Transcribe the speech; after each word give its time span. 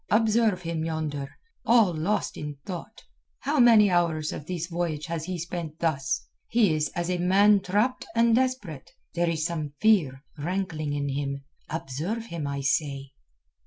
Observe 0.09 0.63
him 0.63 0.83
yonder, 0.83 1.37
all 1.63 1.93
lost 1.93 2.35
in 2.35 2.57
thought. 2.65 3.03
How 3.41 3.59
many 3.59 3.91
hours 3.91 4.31
of 4.31 4.47
this 4.47 4.65
voyage 4.65 5.05
has 5.05 5.25
he 5.25 5.37
spent 5.37 5.77
thus. 5.77 6.25
He 6.47 6.73
is 6.73 6.89
as 6.95 7.07
a 7.11 7.19
man 7.19 7.59
trapped 7.59 8.07
and 8.15 8.33
desperate. 8.35 8.89
There 9.13 9.29
is 9.29 9.45
some 9.45 9.73
fear 9.79 10.23
rankling 10.39 10.93
in 10.93 11.09
him. 11.09 11.43
Observe 11.69 12.25
him, 12.25 12.47
I 12.47 12.61
say." 12.61 13.11